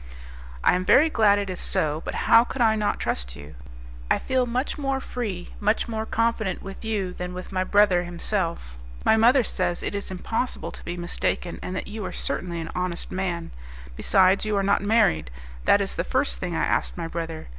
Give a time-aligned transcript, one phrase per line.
[0.63, 3.53] "I am very glad it is so; but how could I not trust you?
[4.09, 8.77] I feel much more free, much more confident with you than with my brother himself.
[9.05, 12.71] My mother says it is impossible to be mistaken, and that you are certainly an
[12.73, 13.51] honest man.
[13.95, 15.29] Besides, you are not married;
[15.65, 17.49] that is the first thing I asked my brother.